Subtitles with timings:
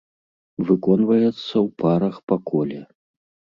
[0.69, 2.81] Выконваецца ў парах па коле.